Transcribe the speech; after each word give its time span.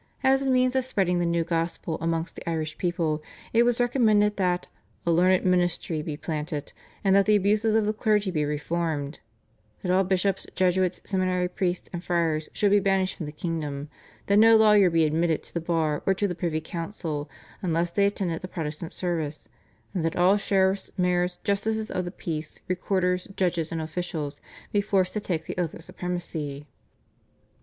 "As 0.24 0.40
a 0.46 0.50
means 0.50 0.74
of 0.76 0.84
spreading 0.86 1.18
the 1.18 1.26
new 1.26 1.44
gospel 1.44 1.98
amongst 2.00 2.36
the 2.36 2.48
Irish 2.48 2.78
people 2.78 3.22
it 3.52 3.64
was 3.64 3.82
recommended 3.82 4.38
that 4.38 4.68
"a 5.04 5.10
learned 5.12 5.44
ministry 5.44 6.00
be 6.00 6.16
planted, 6.16 6.72
and 7.04 7.14
that 7.14 7.26
the 7.26 7.36
abuses 7.36 7.74
of 7.74 7.84
the 7.84 7.92
clergy 7.92 8.30
be 8.30 8.46
reformed;" 8.46 9.20
that 9.82 9.90
all 9.92 10.04
bishops, 10.04 10.46
Jesuits, 10.54 11.02
seminary 11.04 11.48
priests, 11.50 11.86
and 11.92 12.02
friars 12.02 12.48
should 12.54 12.70
be 12.70 12.80
banished 12.80 13.16
from 13.18 13.26
the 13.26 13.30
kingdom, 13.30 13.90
that 14.26 14.38
no 14.38 14.56
lawyers 14.56 14.90
be 14.90 15.04
admitted 15.04 15.42
to 15.42 15.52
the 15.52 15.60
bar 15.60 16.02
or 16.06 16.14
to 16.14 16.26
the 16.26 16.34
privy 16.34 16.62
council 16.62 17.28
unless 17.60 17.90
they 17.90 18.06
attended 18.06 18.40
the 18.40 18.48
Protestant 18.48 18.94
service, 18.94 19.50
and 19.92 20.02
that 20.02 20.16
all 20.16 20.38
sheriffs, 20.38 20.90
mayors, 20.96 21.40
justices 21.44 21.90
of 21.90 22.06
the 22.06 22.10
peace, 22.10 22.62
recorders, 22.68 23.28
judges, 23.36 23.70
and 23.70 23.82
officials 23.82 24.36
be 24.72 24.80
forced 24.80 25.12
to 25.12 25.20
take 25.20 25.44
the 25.44 25.58
oath 25.58 25.74
of 25.74 25.84
supremacy. 25.84 26.66